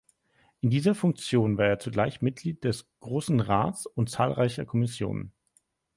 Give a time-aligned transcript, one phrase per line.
[0.61, 5.31] In dieser Funktion war er zugleich Mitglied des Grossen Rats und zahlreicher Kommissionen.